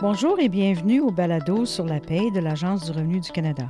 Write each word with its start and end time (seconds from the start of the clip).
Bonjour 0.00 0.38
et 0.38 0.48
bienvenue 0.48 1.00
au 1.00 1.10
balado 1.10 1.66
sur 1.66 1.84
la 1.84 1.98
paie 1.98 2.30
de 2.30 2.38
l'Agence 2.38 2.84
du 2.84 2.92
revenu 2.92 3.18
du 3.18 3.32
Canada. 3.32 3.66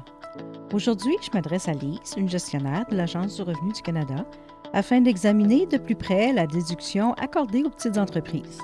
Aujourd'hui, 0.75 1.17
je 1.23 1.31
m'adresse 1.33 1.69
à 1.69 1.73
Lise, 1.73 2.17
une 2.19 2.29
gestionnaire 2.29 2.85
de 2.91 2.97
l'Agence 2.97 3.37
du 3.37 3.43
revenu 3.43 3.73
du 3.73 3.81
Canada, 3.81 4.27
afin 4.75 5.01
d'examiner 5.01 5.65
de 5.65 5.79
plus 5.79 5.95
près 5.95 6.35
la 6.35 6.47
déduction 6.47 7.15
accordée 7.15 7.63
aux 7.65 7.71
petites 7.71 7.97
entreprises. 7.97 8.59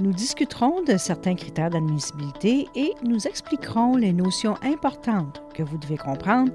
Nous 0.00 0.14
discuterons 0.14 0.82
de 0.82 0.96
certains 0.96 1.34
critères 1.34 1.68
d'admissibilité 1.68 2.68
et 2.74 2.94
nous 3.04 3.26
expliquerons 3.26 3.96
les 3.96 4.14
notions 4.14 4.54
importantes 4.62 5.42
que 5.52 5.62
vous 5.62 5.76
devez 5.76 5.98
comprendre 5.98 6.52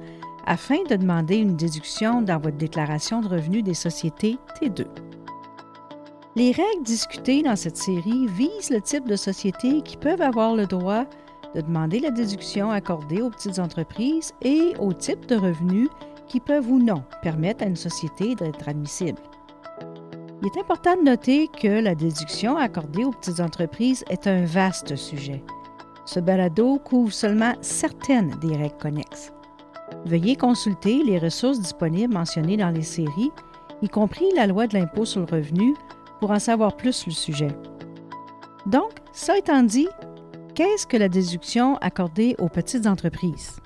afin 0.48 0.82
de 0.90 0.96
demander 0.96 1.38
une 1.38 1.56
déduction 1.56 2.24
dans 2.24 2.40
votre 2.40 2.58
déclaration 2.58 3.22
de 3.22 3.28
revenus 3.28 3.64
des 3.64 3.76
sociétés 3.76 4.40
T2. 4.60 4.88
Les 6.36 6.52
règles 6.52 6.82
discutées 6.84 7.44
dans 7.44 7.56
cette 7.56 7.78
série 7.78 8.26
visent 8.26 8.72
le 8.72 8.82
type 8.82 9.08
de 9.08 9.16
sociétés 9.16 9.84
qui 9.84 9.98
peuvent 9.98 10.22
avoir 10.22 10.56
le 10.56 10.66
droit 10.66 11.06
de 11.54 11.62
demander 11.62 12.00
la 12.00 12.10
déduction 12.10 12.72
accordée 12.72 13.22
aux 13.22 13.30
petites 13.30 13.60
entreprises 13.60 14.34
et 14.42 14.74
au 14.80 14.94
type 14.94 15.28
de 15.28 15.36
revenus 15.36 15.90
qui 16.28 16.40
peuvent 16.40 16.72
ou 16.72 16.80
non 16.80 17.04
permettre 17.22 17.64
à 17.64 17.68
une 17.68 17.76
société 17.76 18.34
d'être 18.34 18.68
admissible. 18.68 19.22
Il 20.42 20.48
est 20.48 20.60
important 20.60 20.98
de 20.98 21.04
noter 21.04 21.50
que 21.50 21.68
la 21.68 21.94
déduction 21.94 22.58
accordée 22.58 23.06
aux 23.06 23.12
petites 23.12 23.40
entreprises 23.40 24.04
est 24.10 24.26
un 24.26 24.44
vaste 24.44 24.96
sujet. 24.96 25.44
Ce 26.06 26.20
balado 26.20 26.80
couvre 26.80 27.14
seulement 27.14 27.54
certaines 27.62 28.32
des 28.42 28.58
règles 28.58 28.78
connexes. 28.82 29.32
Veuillez 30.06 30.36
consulter 30.36 31.04
les 31.04 31.20
ressources 31.20 31.60
disponibles 31.60 32.14
mentionnées 32.14 32.58
dans 32.58 32.72
les 32.72 32.82
séries, 32.82 33.32
y 33.84 33.88
compris 33.88 34.26
la 34.36 34.48
loi 34.48 34.66
de 34.66 34.78
l'impôt 34.78 35.06
sur 35.06 35.22
le 35.22 35.28
revenu, 35.28 35.76
pour 36.24 36.32
en 36.32 36.40
savoir 36.40 36.78
plus 36.78 36.94
sur 36.94 37.10
le 37.10 37.16
sujet. 37.16 37.50
Donc, 38.66 38.94
ça 39.12 39.38
étant 39.38 39.62
dit, 39.62 39.90
qu'est-ce 40.56 40.88
que 40.88 40.96
la 40.96 41.10
déduction 41.10 41.76
accordée 41.80 42.38
aux 42.40 42.48
petites 42.48 42.88
entreprises? 42.88 43.58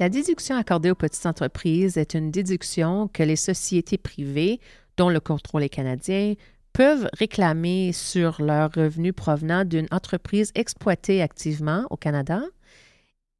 La 0.00 0.08
déduction 0.08 0.56
accordée 0.56 0.90
aux 0.90 0.96
petites 0.96 1.24
entreprises 1.24 1.96
est 1.96 2.14
une 2.14 2.32
déduction 2.32 3.06
que 3.06 3.22
les 3.22 3.36
sociétés 3.36 3.98
privées, 3.98 4.58
dont 4.96 5.10
le 5.10 5.20
contrôle 5.20 5.62
est 5.62 5.68
canadien, 5.68 6.34
peuvent 6.72 7.08
réclamer 7.16 7.92
sur 7.92 8.42
leurs 8.42 8.72
revenus 8.72 9.14
provenant 9.14 9.64
d'une 9.64 9.86
entreprise 9.92 10.50
exploitée 10.56 11.22
activement 11.22 11.86
au 11.90 11.96
Canada. 11.96 12.42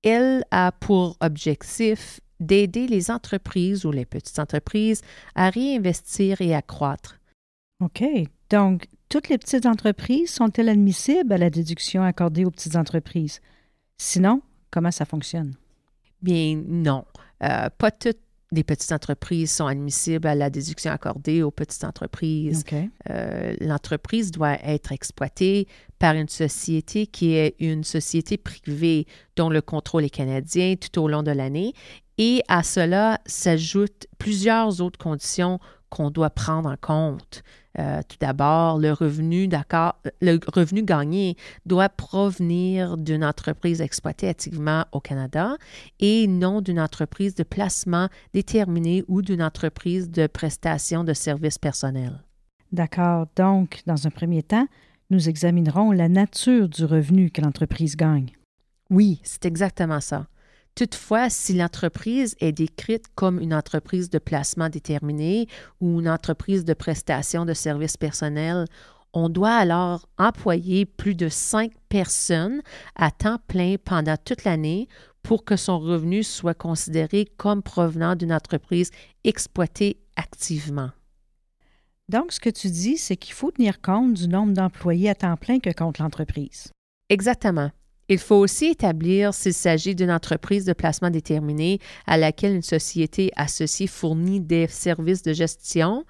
Elle 0.04 0.44
a 0.52 0.70
pour 0.70 1.16
objectif 1.20 2.20
d'aider 2.38 2.86
les 2.86 3.10
entreprises 3.10 3.84
ou 3.84 3.90
les 3.90 4.06
petites 4.06 4.38
entreprises 4.38 5.00
à 5.34 5.50
réinvestir 5.50 6.40
et 6.42 6.54
à 6.54 6.62
croître. 6.62 7.18
OK. 7.82 8.04
Donc, 8.50 8.86
toutes 9.08 9.28
les 9.28 9.38
petites 9.38 9.66
entreprises 9.66 10.30
sont-elles 10.30 10.68
admissibles 10.68 11.32
à 11.32 11.38
la 11.38 11.50
déduction 11.50 12.02
accordée 12.02 12.44
aux 12.44 12.50
petites 12.50 12.76
entreprises? 12.76 13.40
Sinon, 13.98 14.40
comment 14.70 14.90
ça 14.90 15.04
fonctionne? 15.04 15.54
Bien, 16.22 16.62
non. 16.66 17.04
Euh, 17.42 17.68
pas 17.76 17.90
toutes 17.90 18.20
les 18.52 18.62
petites 18.62 18.92
entreprises 18.92 19.50
sont 19.50 19.66
admissibles 19.66 20.28
à 20.28 20.34
la 20.34 20.50
déduction 20.50 20.92
accordée 20.92 21.42
aux 21.42 21.50
petites 21.50 21.84
entreprises. 21.84 22.64
Euh, 23.10 23.54
l'entreprise 23.60 24.30
doit 24.30 24.58
être 24.62 24.92
exploitée 24.92 25.66
par 25.98 26.14
une 26.14 26.28
société 26.28 27.06
qui 27.06 27.34
est 27.34 27.56
une 27.58 27.82
société 27.82 28.36
privée 28.36 29.06
dont 29.36 29.48
le 29.48 29.62
contrôle 29.62 30.04
est 30.04 30.10
canadien 30.10 30.74
tout 30.76 31.00
au 31.00 31.08
long 31.08 31.22
de 31.22 31.30
l'année. 31.30 31.72
Et 32.18 32.42
à 32.46 32.62
cela 32.62 33.20
s'ajoutent 33.26 34.06
plusieurs 34.18 34.80
autres 34.82 34.98
conditions 34.98 35.58
qu'on 35.92 36.10
doit 36.10 36.30
prendre 36.30 36.70
en 36.70 36.76
compte. 36.80 37.42
Euh, 37.78 38.00
tout 38.08 38.16
d'abord, 38.18 38.78
le 38.78 38.92
revenu 38.92 39.46
d'accord, 39.46 39.96
le 40.22 40.38
revenu 40.54 40.82
gagné 40.82 41.36
doit 41.66 41.90
provenir 41.90 42.96
d'une 42.96 43.22
entreprise 43.22 43.82
exploitée 43.82 44.28
activement 44.28 44.86
au 44.92 45.00
Canada 45.00 45.56
et 46.00 46.26
non 46.26 46.62
d'une 46.62 46.80
entreprise 46.80 47.34
de 47.34 47.42
placement 47.42 48.08
déterminée 48.32 49.04
ou 49.06 49.20
d'une 49.20 49.42
entreprise 49.42 50.10
de 50.10 50.26
prestation 50.26 51.04
de 51.04 51.12
services 51.12 51.58
personnels. 51.58 52.22
D'accord. 52.72 53.26
Donc, 53.36 53.82
dans 53.86 54.06
un 54.06 54.10
premier 54.10 54.42
temps, 54.42 54.66
nous 55.10 55.28
examinerons 55.28 55.92
la 55.92 56.08
nature 56.08 56.70
du 56.70 56.86
revenu 56.86 57.30
que 57.30 57.42
l'entreprise 57.42 57.96
gagne. 57.96 58.30
Oui, 58.88 59.20
c'est 59.24 59.44
exactement 59.44 60.00
ça. 60.00 60.26
Toutefois, 60.74 61.28
si 61.28 61.52
l'entreprise 61.52 62.34
est 62.40 62.52
décrite 62.52 63.06
comme 63.14 63.38
une 63.40 63.52
entreprise 63.52 64.08
de 64.08 64.18
placement 64.18 64.70
déterminé 64.70 65.46
ou 65.80 66.00
une 66.00 66.08
entreprise 66.08 66.64
de 66.64 66.72
prestation 66.72 67.44
de 67.44 67.52
services 67.52 67.98
personnels, 67.98 68.64
on 69.12 69.28
doit 69.28 69.54
alors 69.54 70.08
employer 70.18 70.86
plus 70.86 71.14
de 71.14 71.28
cinq 71.28 71.72
personnes 71.90 72.62
à 72.96 73.10
temps 73.10 73.38
plein 73.46 73.76
pendant 73.82 74.16
toute 74.16 74.44
l'année 74.44 74.88
pour 75.22 75.44
que 75.44 75.56
son 75.56 75.78
revenu 75.78 76.22
soit 76.22 76.54
considéré 76.54 77.26
comme 77.36 77.62
provenant 77.62 78.16
d'une 78.16 78.32
entreprise 78.32 78.90
exploitée 79.24 80.00
activement. 80.16 80.90
Donc, 82.08 82.32
ce 82.32 82.40
que 82.40 82.50
tu 82.50 82.68
dis, 82.68 82.96
c'est 82.98 83.16
qu'il 83.16 83.34
faut 83.34 83.50
tenir 83.50 83.80
compte 83.80 84.14
du 84.14 84.28
nombre 84.28 84.52
d'employés 84.52 85.10
à 85.10 85.14
temps 85.14 85.36
plein 85.36 85.60
que 85.60 85.70
compte 85.70 85.98
l'entreprise. 85.98 86.72
Exactement. 87.08 87.70
Il 88.08 88.18
faut 88.18 88.36
aussi 88.36 88.66
établir 88.66 89.32
s'il 89.32 89.54
s'agit 89.54 89.94
d'une 89.94 90.10
entreprise 90.10 90.64
de 90.64 90.72
placement 90.72 91.10
déterminé 91.10 91.78
à 92.06 92.16
laquelle 92.16 92.54
une 92.54 92.62
société 92.62 93.30
associée 93.36 93.86
fournit 93.86 94.40
des 94.40 94.66
services 94.66 95.22
de 95.22 95.32
gestion 95.32 96.04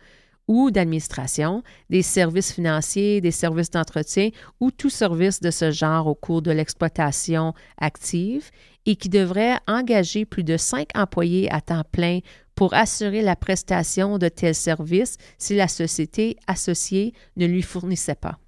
ou 0.48 0.70
d'administration, 0.70 1.62
des 1.90 2.02
services 2.02 2.52
financiers, 2.52 3.20
des 3.20 3.30
services 3.30 3.70
d'entretien 3.70 4.30
ou 4.60 4.70
tout 4.70 4.90
service 4.90 5.40
de 5.40 5.50
ce 5.50 5.70
genre 5.70 6.06
au 6.06 6.14
cours 6.14 6.42
de 6.42 6.50
l'exploitation 6.50 7.54
active 7.78 8.50
et 8.86 8.96
qui 8.96 9.08
devrait 9.08 9.58
engager 9.68 10.24
plus 10.24 10.44
de 10.44 10.56
cinq 10.56 10.88
employés 10.94 11.50
à 11.52 11.60
temps 11.60 11.84
plein 11.90 12.20
pour 12.54 12.74
assurer 12.74 13.22
la 13.22 13.36
prestation 13.36 14.18
de 14.18 14.28
tels 14.28 14.54
services 14.54 15.16
si 15.38 15.54
la 15.54 15.68
société 15.68 16.36
associée 16.46 17.12
ne 17.36 17.46
lui 17.46 17.62
fournissait 17.62 18.14
pas. 18.14 18.38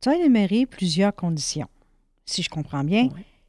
Tu 0.00 0.08
as 0.08 0.16
énuméré 0.16 0.66
plusieurs 0.66 1.14
conditions 1.14 1.68
si 2.26 2.42
je 2.42 2.50
comprends 2.50 2.84
bien, 2.84 3.08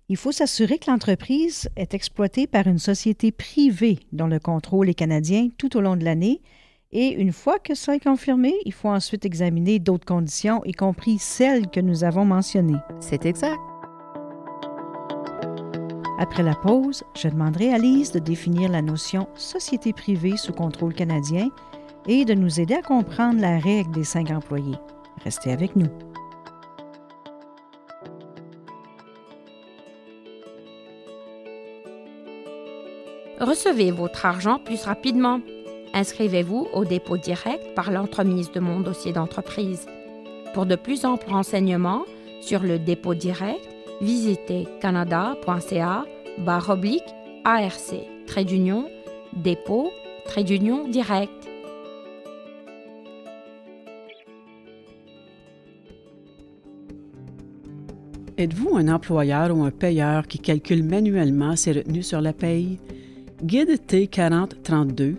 il 0.09 0.17
faut 0.17 0.31
s'assurer 0.31 0.77
que 0.77 0.89
l'entreprise 0.91 1.69
est 1.75 1.93
exploitée 1.93 2.45
par 2.45 2.67
une 2.67 2.77
société 2.77 3.31
privée 3.31 3.99
dont 4.11 4.27
le 4.27 4.39
contrôle 4.39 4.89
est 4.89 4.93
canadien 4.93 5.49
tout 5.57 5.75
au 5.77 5.81
long 5.81 5.95
de 5.95 6.03
l'année. 6.03 6.41
Et 6.91 7.09
une 7.09 7.31
fois 7.31 7.57
que 7.57 7.73
ça 7.73 7.95
est 7.95 8.03
confirmé, 8.03 8.53
il 8.65 8.71
faut 8.71 8.89
ensuite 8.89 9.25
examiner 9.25 9.79
d'autres 9.79 10.05
conditions, 10.05 10.63
y 10.65 10.73
compris 10.73 11.17
celles 11.17 11.69
que 11.69 11.79
nous 11.79 12.03
avons 12.03 12.25
mentionnées. 12.25 12.79
C'est 12.99 13.25
exact. 13.25 13.59
Après 16.17 16.43
la 16.43 16.55
pause, 16.55 17.03
je 17.17 17.27
demanderai 17.27 17.73
à 17.73 17.77
Lise 17.77 18.11
de 18.11 18.19
définir 18.19 18.69
la 18.69 18.81
notion 18.81 19.27
société 19.35 19.91
privée 19.91 20.37
sous 20.37 20.53
contrôle 20.53 20.93
canadien 20.93 21.49
et 22.07 22.23
de 22.23 22.33
nous 22.33 22.61
aider 22.61 22.75
à 22.75 22.81
comprendre 22.81 23.41
la 23.41 23.59
règle 23.59 23.91
des 23.91 24.05
cinq 24.05 24.29
employés. 24.31 24.77
Restez 25.23 25.51
avec 25.51 25.75
nous. 25.75 25.89
Recevez 33.39 33.91
votre 33.91 34.25
argent 34.25 34.59
plus 34.59 34.83
rapidement. 34.83 35.41
Inscrivez-vous 35.93 36.67
au 36.73 36.85
dépôt 36.85 37.17
direct 37.17 37.75
par 37.75 37.91
l'entremise 37.91 38.49
de 38.51 38.61
mon 38.61 38.79
dossier 38.79 39.11
d'entreprise. 39.11 39.87
Pour 40.53 40.65
de 40.65 40.77
plus 40.77 41.03
amples 41.03 41.29
renseignements 41.29 42.05
sur 42.39 42.63
le 42.63 42.79
dépôt 42.79 43.13
direct, 43.13 43.67
visitez 44.01 44.67
canada.ca 44.79 46.05
oblique 46.69 47.03
ARC, 47.43 47.95
trait 48.25 48.45
d'union, 48.45 48.87
dépôt, 49.33 49.91
trait 50.23 50.45
d'union 50.45 50.87
direct. 50.87 51.31
Êtes-vous 58.37 58.75
un 58.75 58.87
employeur 58.87 59.55
ou 59.55 59.63
un 59.63 59.71
payeur 59.71 60.27
qui 60.27 60.39
calcule 60.39 60.83
manuellement 60.83 61.55
ses 61.55 61.73
retenues 61.73 62.03
sur 62.03 62.21
la 62.21 62.33
paye? 62.33 62.79
Guide 63.43 63.79
T4032, 63.85 65.15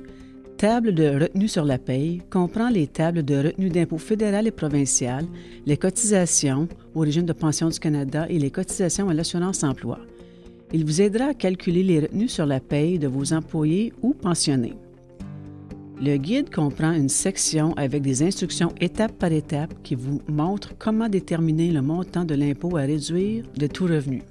table 0.56 0.94
de 0.94 1.20
retenue 1.20 1.48
sur 1.48 1.66
la 1.66 1.76
paye, 1.76 2.22
comprend 2.30 2.70
les 2.70 2.86
tables 2.86 3.22
de 3.22 3.48
retenue 3.48 3.68
d'impôt 3.68 3.98
fédéral 3.98 4.46
et 4.46 4.50
provincial, 4.50 5.26
les 5.66 5.76
cotisations 5.76 6.66
au 6.94 7.00
régime 7.00 7.26
de 7.26 7.34
pension 7.34 7.68
du 7.68 7.78
Canada 7.78 8.26
et 8.30 8.38
les 8.38 8.50
cotisations 8.50 9.10
à 9.10 9.14
l'assurance 9.14 9.62
emploi. 9.62 9.98
Il 10.72 10.86
vous 10.86 11.02
aidera 11.02 11.26
à 11.26 11.34
calculer 11.34 11.82
les 11.82 12.00
retenues 12.00 12.28
sur 12.28 12.46
la 12.46 12.58
paye 12.58 12.98
de 12.98 13.06
vos 13.06 13.34
employés 13.34 13.92
ou 14.00 14.14
pensionnés. 14.14 14.74
Le 16.00 16.16
guide 16.16 16.52
comprend 16.52 16.92
une 16.92 17.10
section 17.10 17.74
avec 17.74 18.02
des 18.02 18.22
instructions 18.22 18.72
étape 18.80 19.12
par 19.12 19.32
étape 19.32 19.74
qui 19.82 19.94
vous 19.94 20.22
montrent 20.26 20.72
comment 20.78 21.10
déterminer 21.10 21.70
le 21.70 21.82
montant 21.82 22.24
de 22.24 22.34
l'impôt 22.34 22.78
à 22.78 22.82
réduire 22.82 23.44
de 23.56 23.66
tout 23.66 23.84
revenu 23.84 24.22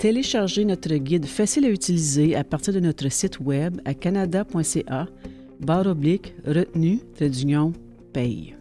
télécharger 0.00 0.64
notre 0.64 0.94
guide 0.94 1.26
facile 1.26 1.66
à 1.66 1.68
utiliser 1.68 2.34
à 2.34 2.42
partir 2.42 2.72
de 2.72 2.80
notre 2.80 3.10
site 3.12 3.38
web 3.38 3.82
à 3.84 3.92
canada.ca 3.92 5.06
barre 5.60 5.86
oblique 5.88 6.34
retenue 6.46 7.00
d'union 7.20 7.74
paye. 8.14 8.56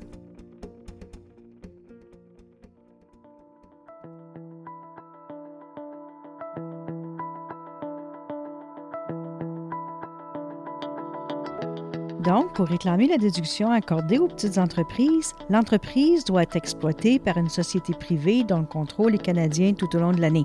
Donc, 12.26 12.54
pour 12.54 12.68
réclamer 12.68 13.08
la 13.08 13.18
déduction 13.18 13.72
accordée 13.72 14.18
aux 14.18 14.28
petites 14.28 14.58
entreprises, 14.58 15.32
l'entreprise 15.50 16.26
doit 16.26 16.44
être 16.44 16.58
exploitée 16.58 17.18
par 17.18 17.38
une 17.38 17.48
société 17.48 17.94
privée 17.94 18.44
dont 18.44 18.60
le 18.60 18.66
contrôle 18.66 19.16
est 19.16 19.24
canadien 19.24 19.72
tout 19.74 19.96
au 19.96 20.00
long 20.00 20.12
de 20.12 20.20
l'année. 20.20 20.44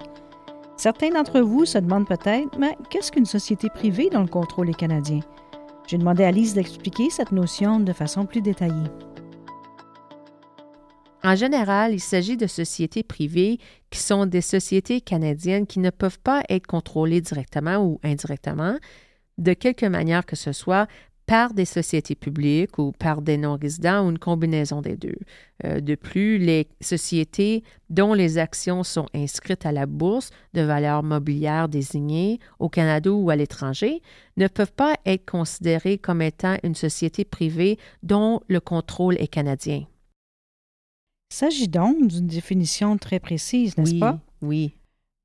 Certains 0.84 1.08
d'entre 1.08 1.40
vous 1.40 1.64
se 1.64 1.78
demandent 1.78 2.06
peut-être, 2.06 2.58
mais 2.58 2.76
qu'est-ce 2.90 3.10
qu'une 3.10 3.24
société 3.24 3.70
privée 3.70 4.10
dont 4.10 4.20
le 4.20 4.28
contrôle 4.28 4.68
est 4.68 4.74
canadien? 4.74 5.20
J'ai 5.86 5.96
demandé 5.96 6.24
à 6.24 6.30
Lise 6.30 6.52
d'expliquer 6.52 7.08
cette 7.08 7.32
notion 7.32 7.80
de 7.80 7.94
façon 7.94 8.26
plus 8.26 8.42
détaillée. 8.42 8.90
En 11.22 11.36
général, 11.36 11.94
il 11.94 12.00
s'agit 12.00 12.36
de 12.36 12.46
sociétés 12.46 13.02
privées 13.02 13.60
qui 13.88 13.98
sont 13.98 14.26
des 14.26 14.42
sociétés 14.42 15.00
canadiennes 15.00 15.66
qui 15.66 15.78
ne 15.78 15.88
peuvent 15.88 16.20
pas 16.20 16.42
être 16.50 16.66
contrôlées 16.66 17.22
directement 17.22 17.78
ou 17.78 17.98
indirectement, 18.04 18.76
de 19.38 19.54
quelque 19.54 19.86
manière 19.86 20.26
que 20.26 20.36
ce 20.36 20.52
soit, 20.52 20.86
par 21.26 21.54
des 21.54 21.64
sociétés 21.64 22.14
publiques 22.14 22.78
ou 22.78 22.92
par 22.92 23.22
des 23.22 23.36
non-résidents 23.36 24.06
ou 24.06 24.10
une 24.10 24.18
combinaison 24.18 24.80
des 24.82 24.96
deux. 24.96 25.16
Euh, 25.64 25.80
de 25.80 25.94
plus, 25.94 26.38
les 26.38 26.68
sociétés 26.80 27.62
dont 27.88 28.12
les 28.12 28.38
actions 28.38 28.82
sont 28.82 29.06
inscrites 29.14 29.64
à 29.66 29.72
la 29.72 29.86
bourse 29.86 30.30
de 30.52 30.60
valeur 30.60 31.02
mobilière 31.02 31.68
désignée 31.68 32.40
au 32.58 32.68
Canada 32.68 33.10
ou 33.10 33.30
à 33.30 33.36
l'étranger 33.36 34.02
ne 34.36 34.48
peuvent 34.48 34.72
pas 34.72 34.96
être 35.06 35.24
considérées 35.30 35.98
comme 35.98 36.22
étant 36.22 36.56
une 36.62 36.74
société 36.74 37.24
privée 37.24 37.78
dont 38.02 38.40
le 38.48 38.60
contrôle 38.60 39.16
est 39.18 39.28
canadien. 39.28 39.84
Il 41.30 41.36
s'agit 41.36 41.68
donc 41.68 42.06
d'une 42.06 42.26
définition 42.26 42.96
très 42.96 43.18
précise, 43.18 43.76
n'est-ce 43.76 43.96
pas? 43.96 44.20
Oui. 44.42 44.74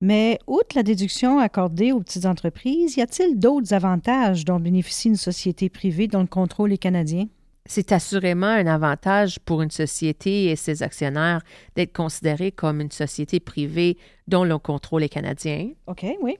Mais 0.01 0.39
outre 0.47 0.77
la 0.77 0.83
déduction 0.83 1.39
accordée 1.39 1.91
aux 1.91 1.99
petites 1.99 2.25
entreprises, 2.25 2.95
y 2.95 3.01
a-t-il 3.01 3.37
d'autres 3.37 3.73
avantages 3.73 4.45
dont 4.45 4.59
bénéficie 4.59 5.09
une 5.09 5.17
société 5.17 5.67
privée 5.67 6.07
dont 6.07 6.21
le 6.21 6.27
contrôle 6.27 6.71
est 6.71 6.77
canadien? 6.77 7.25
C'est 7.65 7.91
assurément 7.91 8.47
un 8.47 8.65
avantage 8.65 9.39
pour 9.39 9.61
une 9.61 9.71
société 9.71 10.45
et 10.45 10.55
ses 10.55 10.83
actionnaires 10.83 11.41
d'être 11.75 11.91
considérés 11.91 12.53
comme 12.53 12.79
une 12.79 12.91
société 12.91 13.41
privée 13.41 13.97
dont 14.27 14.45
le 14.45 14.57
contrôle 14.57 15.03
est 15.03 15.09
canadien. 15.09 15.71
OK, 15.87 16.05
oui. 16.21 16.37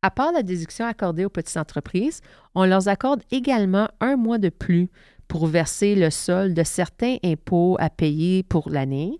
À 0.00 0.10
part 0.10 0.32
la 0.32 0.42
déduction 0.42 0.86
accordée 0.86 1.26
aux 1.26 1.30
petites 1.30 1.58
entreprises, 1.58 2.22
on 2.54 2.64
leur 2.64 2.88
accorde 2.88 3.22
également 3.30 3.88
un 4.00 4.16
mois 4.16 4.38
de 4.38 4.48
plus 4.48 4.88
pour 5.32 5.46
verser 5.46 5.94
le 5.94 6.10
solde 6.10 6.52
de 6.52 6.62
certains 6.62 7.16
impôts 7.24 7.78
à 7.80 7.88
payer 7.88 8.42
pour 8.42 8.68
l'année. 8.68 9.18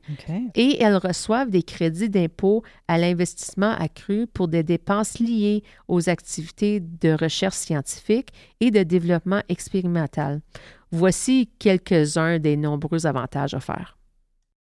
Et 0.54 0.76
elles 0.82 0.98
reçoivent 0.98 1.48
des 1.48 1.62
crédits 1.62 2.10
d'impôt 2.10 2.62
à 2.86 2.98
l'investissement 2.98 3.70
accru 3.70 4.26
pour 4.26 4.48
des 4.48 4.62
dépenses 4.62 5.20
liées 5.20 5.62
aux 5.88 6.10
activités 6.10 6.80
de 6.80 7.16
recherche 7.18 7.54
scientifique 7.54 8.28
et 8.60 8.70
de 8.70 8.82
développement 8.82 9.40
expérimental. 9.48 10.42
Voici 10.90 11.48
quelques-uns 11.58 12.38
des 12.38 12.58
nombreux 12.58 13.06
avantages 13.06 13.54
offerts. 13.54 13.96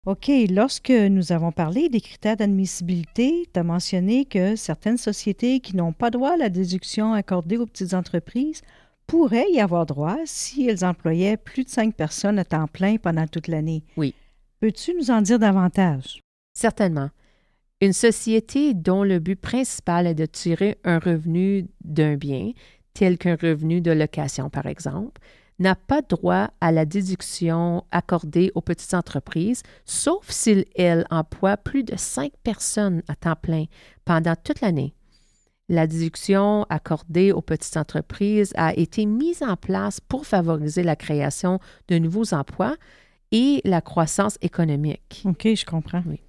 OK, 0.07 0.31
lorsque 0.49 0.89
nous 0.89 1.31
avons 1.31 1.51
parlé 1.51 1.89
des 1.89 2.01
critères 2.01 2.37
d'admissibilité, 2.37 3.47
tu 3.53 3.59
as 3.59 3.63
mentionné 3.63 4.25
que 4.25 4.55
certaines 4.55 4.97
sociétés 4.97 5.59
qui 5.59 5.75
n'ont 5.75 5.93
pas 5.93 6.09
droit 6.09 6.33
à 6.33 6.37
la 6.37 6.49
déduction 6.49 7.13
accordée 7.13 7.57
aux 7.57 7.67
petites 7.67 7.93
entreprises 7.93 8.63
pourraient 9.07 9.49
y 9.51 9.59
avoir 9.59 9.85
droit 9.85 10.17
si 10.25 10.67
elles 10.67 10.83
employaient 10.85 11.37
plus 11.37 11.63
de 11.63 11.69
cinq 11.69 11.95
personnes 11.95 12.39
à 12.39 12.45
temps 12.45 12.67
plein 12.67 12.97
pendant 12.97 13.27
toute 13.27 13.47
l'année. 13.47 13.83
Oui. 13.97 14.13
Peux-tu 14.59 14.93
nous 14.95 15.11
en 15.11 15.21
dire 15.21 15.39
davantage? 15.39 16.21
Certainement. 16.53 17.09
Une 17.81 17.93
société 17.93 18.73
dont 18.73 19.03
le 19.03 19.19
but 19.19 19.35
principal 19.35 20.07
est 20.07 20.15
de 20.15 20.25
tirer 20.25 20.79
un 20.83 20.97
revenu 20.97 21.67
d'un 21.83 22.15
bien, 22.15 22.51
tel 22.93 23.17
qu'un 23.17 23.35
revenu 23.35 23.81
de 23.81 23.91
location 23.91 24.49
par 24.49 24.65
exemple, 24.65 25.21
n'a 25.59 25.75
pas 25.75 26.01
droit 26.01 26.49
à 26.61 26.71
la 26.71 26.85
déduction 26.85 27.83
accordée 27.91 28.51
aux 28.55 28.61
petites 28.61 28.93
entreprises, 28.93 29.63
sauf 29.85 30.29
si 30.29 30.65
elles 30.75 31.05
emploient 31.09 31.57
plus 31.57 31.83
de 31.83 31.95
cinq 31.95 32.33
personnes 32.43 33.03
à 33.07 33.15
temps 33.15 33.35
plein 33.41 33.65
pendant 34.03 34.35
toute 34.35 34.61
l'année. 34.61 34.93
La 35.67 35.87
déduction 35.87 36.65
accordée 36.69 37.31
aux 37.31 37.41
petites 37.41 37.77
entreprises 37.77 38.53
a 38.55 38.75
été 38.75 39.05
mise 39.05 39.41
en 39.41 39.55
place 39.55 39.99
pour 39.99 40.27
favoriser 40.27 40.83
la 40.83 40.95
création 40.95 41.59
de 41.87 41.97
nouveaux 41.97 42.33
emplois 42.33 42.75
et 43.31 43.61
la 43.65 43.81
croissance 43.81 44.37
économique. 44.41 45.23
OK, 45.25 45.47
je 45.55 45.65
comprends. 45.65 46.03
Oui. 46.05 46.21